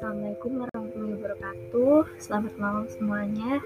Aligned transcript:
Assalamualaikum 0.00 0.64
warahmatullahi 0.64 1.12
wabarakatuh. 1.20 1.96
Selamat 2.16 2.54
malam 2.56 2.88
semuanya. 2.88 3.60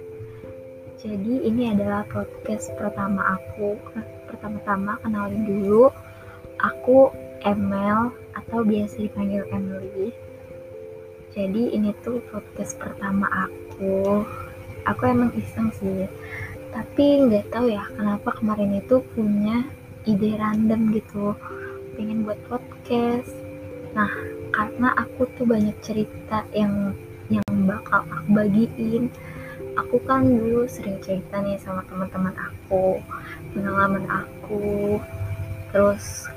Jadi 0.98 1.46
ini 1.46 1.70
adalah 1.70 2.02
podcast 2.10 2.74
pertama 2.74 3.38
aku. 3.38 3.78
Pertama-tama 4.26 4.98
kenalin 4.98 5.46
dulu, 5.46 5.94
aku 6.58 7.14
Emel 7.46 8.10
atau 8.34 8.66
biasa 8.66 9.06
dipanggil 9.06 9.46
Emily. 9.54 10.10
Jadi 11.38 11.70
ini 11.70 11.94
tuh 12.02 12.18
podcast 12.26 12.82
pertama 12.82 13.30
aku. 13.30 14.26
Aku 14.90 15.02
emang 15.06 15.30
iseng 15.38 15.70
sih, 15.78 16.10
tapi 16.74 17.30
nggak 17.30 17.54
tahu 17.54 17.70
ya 17.70 17.86
kenapa 17.94 18.34
kemarin 18.34 18.82
itu 18.82 19.06
punya 19.14 19.70
ide 20.02 20.34
random 20.34 20.98
gitu, 20.98 21.38
pengen 21.94 22.26
buat 22.26 22.42
podcast. 22.50 23.43
Nah, 23.94 24.10
karena 24.50 24.90
aku 24.98 25.26
tuh 25.38 25.46
banyak 25.46 25.74
cerita 25.82 26.42
yang 26.50 26.94
yang 27.30 27.46
bakal 27.66 28.02
aku 28.06 28.28
bagiin. 28.34 29.10
Aku 29.74 29.98
kan 30.06 30.22
dulu 30.22 30.70
sering 30.70 31.02
cerita 31.02 31.42
nih 31.42 31.58
sama 31.58 31.82
teman-teman 31.90 32.34
aku 32.38 33.02
pengalaman 33.54 34.06
aku 34.06 34.98
terus 35.74 36.30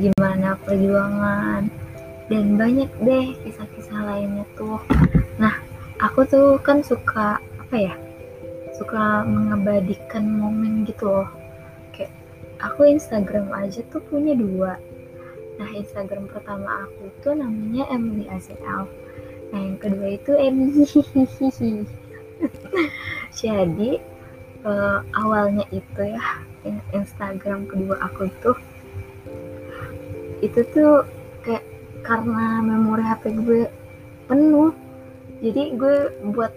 gimana 0.00 0.56
perjuangan 0.64 1.68
dan 2.32 2.44
banyak 2.56 2.88
deh 3.04 3.36
kisah-kisah 3.44 4.00
lainnya 4.08 4.48
tuh. 4.56 4.80
Nah 5.36 5.60
aku 6.00 6.24
tuh 6.24 6.56
kan 6.64 6.80
suka 6.80 7.36
apa 7.36 7.76
ya 7.76 7.94
suka 8.80 9.28
mengabadikan 9.28 10.24
momen 10.24 10.88
gitu 10.88 11.04
loh. 11.04 11.28
Kayak 11.92 12.16
aku 12.64 12.88
Instagram 12.88 13.52
aja 13.52 13.84
tuh 13.92 14.00
punya 14.08 14.32
dua 14.32 14.80
Nah, 15.54 15.70
Instagram 15.70 16.26
pertama 16.26 16.86
aku 16.86 17.14
itu 17.14 17.30
namanya 17.30 17.86
Emily 17.94 18.26
ACL. 18.26 18.90
Nah, 19.54 19.60
yang 19.62 19.78
kedua 19.78 20.18
itu 20.18 20.32
Emily. 20.34 20.82
Jadi, 23.40 23.90
uh, 24.66 24.98
awalnya 25.14 25.62
itu 25.70 26.02
ya, 26.02 26.42
Instagram 26.90 27.70
kedua 27.70 28.02
aku 28.02 28.26
itu, 28.26 28.50
itu 30.42 30.60
tuh 30.74 31.06
kayak 31.46 31.62
karena 32.02 32.58
memori 32.58 33.06
HP 33.06 33.22
gue 33.38 33.70
penuh. 34.26 34.74
Jadi, 35.38 35.78
gue 35.78 36.18
buat 36.34 36.50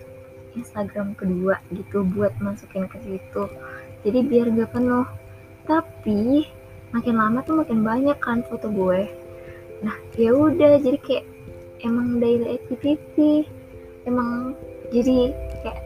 Instagram 0.57 1.13
kedua 1.13 1.61
gitu, 1.69 2.01
buat 2.01 2.33
masukin 2.41 2.89
ke 2.89 2.97
situ. 3.05 3.45
Jadi, 4.01 4.19
biar 4.25 4.49
gak 4.57 4.73
penuh. 4.73 5.05
Tapi, 5.69 6.49
makin 6.95 7.15
lama 7.19 7.43
tuh 7.43 7.59
makin 7.59 7.83
banyak 7.83 8.17
kan 8.19 8.43
foto 8.47 8.71
gue. 8.71 9.09
Nah 9.83 9.95
ya 10.15 10.31
udah 10.33 10.79
jadi 10.79 10.97
kayak 11.03 11.25
emang 11.83 12.17
daily 12.17 12.57
activity 12.57 13.45
emang 14.07 14.55
jadi 14.89 15.35
kayak 15.61 15.79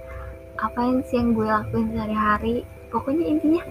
apain 0.62 1.02
sih 1.10 1.18
yang 1.18 1.34
gue 1.34 1.48
lakuin 1.50 1.90
sehari-hari. 1.90 2.56
Pokoknya 2.94 3.26
intinya 3.26 3.64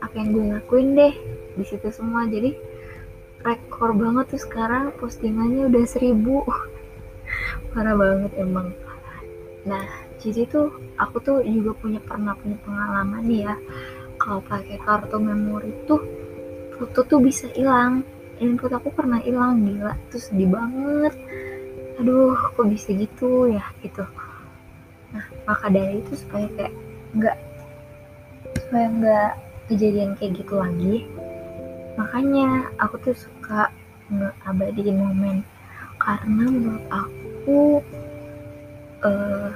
apa 0.00 0.14
yang 0.16 0.28
gue 0.32 0.46
lakuin 0.58 0.88
deh 0.96 1.14
di 1.54 1.64
situ 1.66 1.88
semua. 1.92 2.24
Jadi 2.24 2.56
rekor 3.44 3.92
banget 3.92 4.32
tuh 4.32 4.40
sekarang 4.40 4.96
postingannya 4.96 5.68
udah 5.68 5.84
seribu. 5.84 6.40
Parah 7.76 7.94
banget 7.94 8.32
emang. 8.40 8.72
Nah 9.68 9.84
jadi 10.24 10.48
tuh 10.48 10.72
aku 10.96 11.20
tuh 11.20 11.38
juga 11.44 11.76
punya 11.76 12.00
pernah 12.00 12.32
punya 12.40 12.56
pengalaman 12.64 13.22
nih 13.28 13.44
ya 13.44 13.54
kalau 14.24 14.40
pakai 14.40 14.80
kartu 14.80 15.20
memori 15.20 15.68
tuh 15.84 16.00
foto 16.80 17.04
tuh 17.04 17.20
bisa 17.20 17.44
hilang. 17.52 18.00
Foto 18.40 18.80
aku 18.80 18.88
pernah 18.96 19.20
hilang 19.20 19.68
gila. 19.68 19.92
Tuh 20.08 20.20
sedih 20.20 20.48
banget. 20.48 21.12
Aduh 22.00 22.32
kok 22.56 22.64
bisa 22.72 22.96
gitu 22.96 23.52
ya 23.52 23.62
gitu. 23.84 24.02
Nah 25.12 25.24
maka 25.44 25.68
dari 25.68 26.00
itu 26.00 26.16
supaya 26.16 26.48
kayak 26.56 26.72
nggak 27.14 27.36
supaya 28.64 28.86
nggak 28.88 29.30
kejadian 29.68 30.16
kayak 30.16 30.40
gitu 30.40 30.54
lagi 30.58 30.96
makanya 31.94 32.66
aku 32.82 32.98
tuh 33.04 33.14
suka 33.14 33.68
ngeabadiin 34.08 34.98
momen. 34.98 35.36
Karena 36.00 36.44
menurut 36.50 36.84
aku 36.90 37.80
uh, 39.06 39.54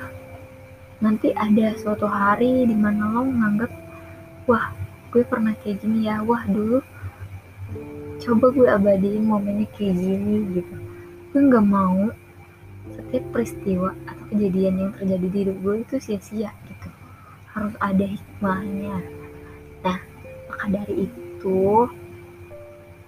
nanti 1.03 1.35
ada 1.35 1.75
suatu 1.77 2.07
hari 2.07 2.63
di 2.69 2.77
mana 2.79 3.11
lo 3.11 3.27
menganggap 3.27 3.88
wah 4.49 4.73
gue 5.13 5.23
pernah 5.29 5.53
kayak 5.61 5.85
gini 5.85 6.09
ya. 6.09 6.25
Wah 6.25 6.43
dulu 6.49 6.81
coba 8.19 8.47
gue 8.51 8.67
abadiin 8.67 9.29
momennya 9.29 9.69
kayak 9.77 9.95
gini 9.95 10.57
gitu. 10.57 10.75
Gue 11.31 11.41
nggak 11.45 11.67
mau 11.69 12.09
setiap 12.89 13.25
peristiwa 13.31 13.93
atau 14.09 14.25
kejadian 14.33 14.75
yang 14.81 14.93
terjadi 14.97 15.27
di 15.29 15.39
hidup 15.45 15.57
gue 15.61 15.75
itu 15.85 15.95
sia-sia 16.01 16.51
gitu. 16.67 16.89
Harus 17.53 17.77
ada 17.85 18.05
hikmahnya. 18.09 18.97
Nah 19.85 19.99
maka 20.49 20.65
dari 20.73 21.07
itu 21.07 21.87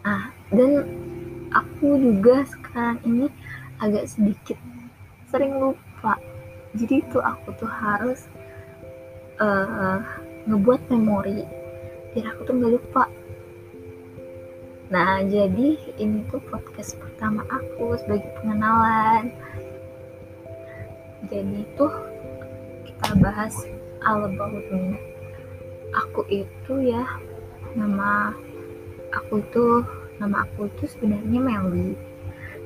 ah 0.05 0.29
dan 0.53 0.85
aku 1.57 1.97
juga 1.97 2.45
sekarang 2.45 3.01
ini 3.09 3.27
agak 3.81 4.05
sedikit 4.13 4.61
sering 5.33 5.57
lupa. 5.57 6.21
Jadi 6.77 7.03
itu 7.03 7.19
aku 7.19 7.51
tuh 7.59 7.67
harus 7.67 8.31
uh, 9.43 9.99
ngebuat 10.49 10.81
memori. 10.89 11.45
Biar 12.13 12.33
aku 12.33 12.41
tuh 12.49 12.55
nggak 12.57 12.73
lupa. 12.79 13.05
Nah 14.91 15.23
jadi 15.23 15.79
ini 16.03 16.27
tuh 16.33 16.43
podcast 16.51 16.99
pertama 16.99 17.47
aku 17.47 17.95
sebagai 18.01 18.27
pengenalan. 18.41 19.31
Jadi 21.31 21.63
tuh 21.79 21.93
kita 22.89 23.15
bahas 23.23 23.55
all 24.03 24.27
about 24.27 24.67
me. 24.73 24.99
Aku 25.95 26.27
itu 26.31 26.75
ya 26.83 27.07
nama 27.79 28.35
aku 29.15 29.43
itu 29.43 29.87
nama 30.19 30.43
aku 30.47 30.67
itu 30.67 30.91
sebenarnya 30.91 31.39
Meli. 31.39 31.95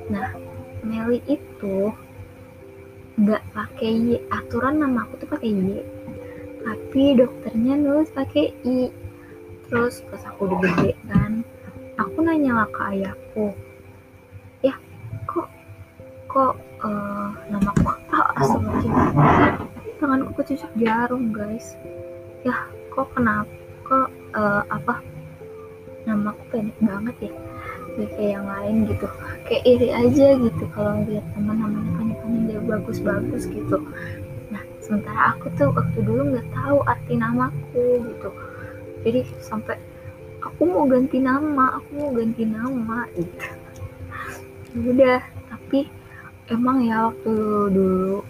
Nah 0.09 0.33
Meli 0.81 1.21
itu 1.29 1.93
nggak 3.15 3.43
pakai 3.55 4.19
aturan 4.27 4.81
nama 4.81 5.07
aku 5.07 5.23
tuh 5.23 5.29
pakai 5.29 5.53
Y 5.53 5.94
tapi 6.65 7.13
dokternya 7.13 7.77
nulis 7.77 8.09
pakai 8.11 8.49
I. 8.65 8.89
Terus 9.69 10.01
pas 10.09 10.21
aku 10.29 10.49
udah 10.49 10.59
gede 10.61 10.93
kan 11.09 11.45
aku 11.97 12.17
nanya 12.21 12.51
lah 12.63 12.67
ke 12.69 12.81
ayahku 12.91 13.45
ya 14.61 14.75
kok 15.25 15.47
kok 16.29 16.53
uh, 16.83 17.29
nama 17.49 17.69
aku 17.73 17.85
apa? 17.89 18.19
Astagfirullah 18.41 19.53
tanganku 19.97 20.31
kecucuk 20.37 20.71
jarum 20.77 21.31
guys. 21.31 21.73
Ya 22.45 22.67
kok 22.93 23.09
kenapa 23.15 23.49
kok 23.85 24.09
uh, 24.37 24.61
apa 24.69 25.01
nama 26.05 26.29
aku 26.33 26.43
pendek 26.53 26.77
banget 26.83 27.31
ya? 27.31 27.33
Kayak 27.95 28.19
yang 28.37 28.45
lain 28.45 28.75
gitu. 28.91 29.07
Kayak 29.47 29.63
iri 29.65 29.89
aja 29.89 30.27
gitu 30.35 30.63
kalau 30.75 30.99
lihat 31.07 31.25
teman 31.31 31.55
namanya 31.57 31.91
pendek-pendek 31.95 32.43
dia 32.51 32.59
bagus-bagus 32.67 33.43
gitu 33.49 33.77
sementara 34.85 35.33
aku 35.33 35.49
tuh 35.57 35.73
waktu 35.73 35.97
dulu 36.05 36.21
nggak 36.37 36.47
tahu 36.53 36.77
arti 36.85 37.13
namaku 37.17 38.05
gitu. 38.05 38.29
Jadi 39.01 39.19
sampai 39.41 39.75
aku 40.45 40.61
mau 40.69 40.85
ganti 40.85 41.17
nama 41.17 41.81
aku 41.81 41.89
mau 41.97 42.11
ganti 42.13 42.45
nama 42.45 43.09
gitu. 43.17 43.47
Ya 44.77 44.79
udah 44.93 45.19
tapi 45.49 45.89
emang 46.53 46.85
ya 46.85 47.09
waktu 47.09 47.33
dulu 47.73 48.21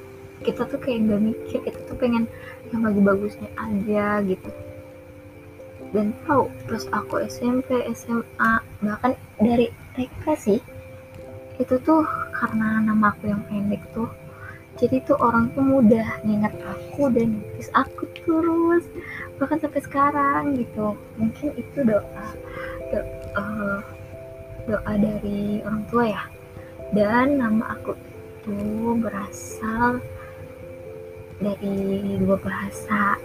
kita 0.48 0.64
tuh 0.72 0.80
kayak 0.80 1.12
nggak 1.12 1.22
mikir 1.28 1.60
kita 1.60 1.80
tuh 1.84 1.98
pengen 2.00 2.24
yang 2.72 2.88
lagi 2.88 3.04
bagusnya 3.04 3.52
aja 3.60 4.24
gitu. 4.24 4.50
Dan 5.92 6.16
tahu 6.24 6.48
terus 6.68 6.88
aku 6.96 7.20
SMP 7.28 7.84
SMA 7.92 8.52
bahkan 8.80 9.20
dari 9.40 9.72
TK 9.96 10.24
sih 10.40 10.60
itu 11.56 11.76
tuh 11.84 12.04
karena 12.36 12.84
nama 12.84 13.16
aku 13.16 13.32
yang 13.32 13.40
pendek 13.48 13.80
tuh 13.96 14.12
jadi 14.76 15.00
tuh 15.08 15.16
orang 15.24 15.56
tuh 15.56 15.64
mudah 15.64 16.20
nginget 16.28 16.52
aku 16.68 17.08
dan 17.16 17.40
notice 17.40 17.72
aku 17.72 18.04
terus 18.20 18.84
bahkan 19.40 19.60
sampai 19.64 19.82
sekarang 19.84 20.44
gitu. 20.60 21.00
Mungkin 21.16 21.56
itu 21.56 21.80
doa 21.88 22.28
doa, 22.92 23.08
uh, 23.40 23.80
doa 24.68 24.94
dari 25.00 25.64
orang 25.64 25.84
tua 25.88 26.04
ya. 26.12 26.24
Dan 26.92 27.40
nama 27.40 27.80
aku 27.80 27.96
itu 27.96 28.60
berasal 29.00 30.04
dari 31.40 32.20
dua 32.20 32.36
bahasa. 32.36 33.16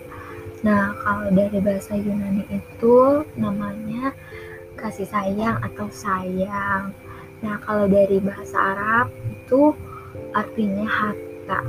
Nah 0.62 0.94
kalau 1.02 1.34
dari 1.34 1.58
bahasa 1.58 1.98
Yunani 1.98 2.46
itu 2.46 3.26
namanya 3.34 4.14
kasih 4.78 5.10
sayang 5.10 5.58
atau 5.66 5.90
sayang. 5.90 6.94
Nah 7.42 7.58
kalau 7.66 7.90
dari 7.90 8.22
bahasa 8.22 8.54
Arab 8.54 9.10
itu 9.34 9.74
artinya 10.30 10.86
hati 10.86 11.29
kak. 11.46 11.64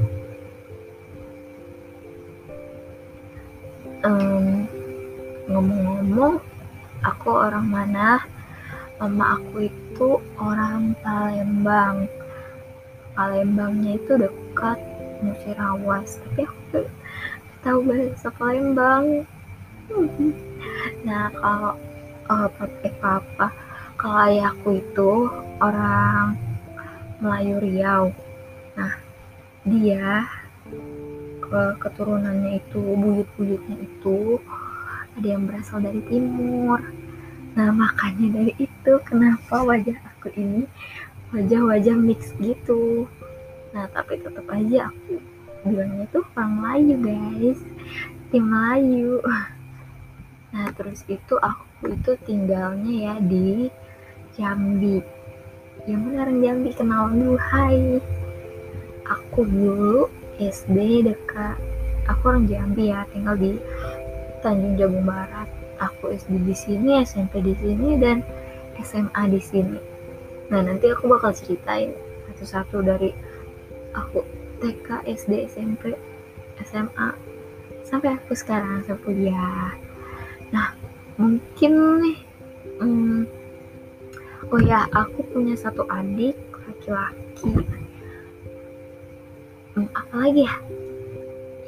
Um, 4.02 4.66
ngomong-ngomong 5.46 6.42
aku 7.06 7.30
orang 7.30 7.68
mana? 7.70 8.24
Mama 9.02 9.38
aku 9.38 9.66
itu 9.66 10.10
orang 10.38 10.94
Palembang. 11.02 12.06
Palembangnya 13.18 13.98
itu 13.98 14.14
dekat 14.18 14.78
Musirawas 15.22 16.18
tapi 16.22 16.50
aku 16.50 16.80
tahu 17.62 17.80
bahasa 17.86 18.30
Palembang. 18.34 19.26
Nah 21.06 21.30
kalau 21.34 21.74
uh, 22.30 22.50
eh, 22.86 22.94
papa 23.02 23.48
kalau 24.02 24.18
ayahku 24.26 24.82
itu 24.82 25.12
orang 25.62 26.34
Melayu 27.22 27.62
Riau. 27.62 28.04
Nah 28.74 28.94
dia 29.62 30.26
ke 31.42 31.62
keturunannya 31.78 32.64
itu 32.64 32.82
buyut-buyutnya 32.82 33.78
itu 33.84 34.40
ada 35.20 35.28
yang 35.28 35.46
berasal 35.46 35.84
dari 35.84 36.02
timur. 36.08 36.80
Nah 37.54 37.70
makanya 37.76 38.42
dari 38.42 38.54
itu 38.58 38.94
kenapa 39.04 39.62
wajah 39.62 40.00
aku 40.16 40.32
ini 40.40 40.64
wajah-wajah 41.36 41.96
mix 42.00 42.32
gitu. 42.40 43.06
Nah 43.76 43.86
tapi 43.92 44.18
tetap 44.24 44.48
aja 44.50 44.90
aku 44.90 45.20
bilangnya 45.68 46.08
tuh 46.10 46.26
orang 46.34 46.52
Melayu 46.58 46.96
guys. 47.04 47.60
Tim 48.32 48.48
Melayu. 48.48 49.20
Nah 50.56 50.68
terus 50.74 51.04
itu 51.12 51.36
aku 51.38 51.92
itu 51.92 52.12
tinggalnya 52.24 52.94
ya 53.12 53.14
di 53.20 53.68
Jambi. 54.40 55.04
Yang 55.86 56.02
benar 56.08 56.28
Jambi 56.32 56.70
kenal 56.72 57.12
dulu 57.12 57.36
hai 57.36 58.00
aku 59.08 59.46
dulu 59.48 60.10
SD 60.38 61.08
dekat 61.08 61.58
aku 62.10 62.34
orang 62.34 62.46
Jambi 62.50 62.90
ya 62.94 63.06
tinggal 63.10 63.38
di 63.38 63.58
Tanjung 64.42 64.76
Jabung 64.78 65.06
Barat 65.06 65.48
aku 65.78 66.14
SD 66.14 66.42
di 66.46 66.56
sini 66.58 66.90
SMP 67.02 67.42
di 67.42 67.54
sini 67.58 67.98
dan 67.98 68.22
SMA 68.82 69.24
di 69.30 69.42
sini 69.42 69.80
nah 70.52 70.60
nanti 70.60 70.92
aku 70.92 71.08
bakal 71.08 71.32
ceritain 71.32 71.96
satu-satu 72.28 72.82
dari 72.84 73.14
aku 73.96 74.26
TK, 74.62 74.88
SD, 75.10 75.50
SMP, 75.50 75.98
SMA, 76.62 77.18
sampai 77.82 78.14
aku 78.14 78.38
sekarang 78.38 78.86
saya 78.86 78.98
kuliah. 79.02 79.74
Nah, 80.54 80.78
mungkin 81.18 81.74
nih, 82.06 82.18
hmm, 82.78 83.22
oh 84.54 84.62
ya, 84.62 84.86
aku 84.94 85.26
punya 85.34 85.58
satu 85.58 85.82
adik 85.90 86.38
laki-laki. 86.70 87.81
Hmm, 89.72 89.88
apa 89.96 90.16
lagi 90.28 90.44
ya? 90.44 90.56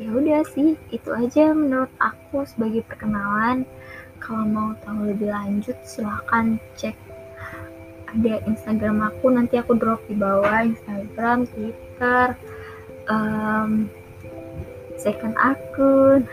Ya 0.04 0.10
udah 0.12 0.42
sih, 0.52 0.76
itu 0.92 1.10
aja 1.16 1.56
menurut 1.56 1.88
aku 2.04 2.44
sebagai 2.44 2.84
perkenalan. 2.84 3.64
Kalau 4.20 4.44
mau 4.44 4.76
tahu 4.84 5.16
lebih 5.16 5.32
lanjut, 5.32 5.80
silahkan 5.88 6.60
cek 6.76 6.96
ada 8.14 8.44
Instagram 8.44 9.08
aku. 9.08 9.32
Nanti 9.32 9.56
aku 9.56 9.80
drop 9.80 10.04
di 10.12 10.20
bawah 10.20 10.68
Instagram, 10.68 11.48
Twitter, 11.48 12.36
um, 13.08 13.88
second 15.00 15.40
akun. 15.40 16.28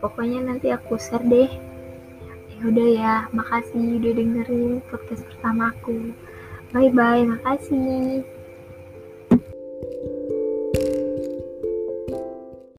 Pokoknya 0.00 0.40
nanti 0.40 0.72
aku 0.72 0.96
share 0.96 1.24
deh. 1.24 1.52
Ya 2.56 2.60
udah 2.64 2.88
ya 2.88 3.14
makasih 3.36 4.00
udah 4.00 4.12
dengerin 4.16 4.80
podcast 4.88 5.28
pertama 5.28 5.76
aku. 5.76 6.16
Bye 6.72 6.88
bye 6.92 7.24
makasih 7.24 8.24